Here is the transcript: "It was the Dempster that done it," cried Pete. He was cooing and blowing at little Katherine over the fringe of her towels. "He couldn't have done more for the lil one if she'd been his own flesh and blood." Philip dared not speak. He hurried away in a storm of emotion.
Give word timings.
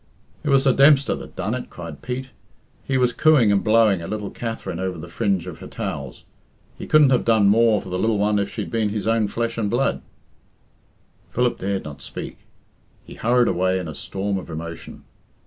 "It 0.43 0.49
was 0.49 0.63
the 0.63 0.71
Dempster 0.73 1.13
that 1.13 1.35
done 1.35 1.53
it," 1.53 1.69
cried 1.69 2.01
Pete. 2.01 2.29
He 2.85 2.97
was 2.97 3.13
cooing 3.13 3.51
and 3.51 3.63
blowing 3.63 4.01
at 4.01 4.09
little 4.09 4.31
Katherine 4.31 4.79
over 4.79 4.97
the 4.97 5.07
fringe 5.07 5.45
of 5.45 5.59
her 5.59 5.67
towels. 5.67 6.23
"He 6.75 6.87
couldn't 6.87 7.11
have 7.11 7.23
done 7.23 7.47
more 7.47 7.79
for 7.79 7.89
the 7.89 7.99
lil 7.99 8.17
one 8.17 8.39
if 8.39 8.51
she'd 8.51 8.71
been 8.71 8.89
his 8.89 9.05
own 9.05 9.27
flesh 9.27 9.59
and 9.59 9.69
blood." 9.69 10.01
Philip 11.29 11.59
dared 11.59 11.83
not 11.83 12.01
speak. 12.01 12.39
He 13.05 13.13
hurried 13.13 13.47
away 13.47 13.77
in 13.77 13.87
a 13.87 13.93
storm 13.93 14.39
of 14.39 14.49
emotion. 14.49 15.03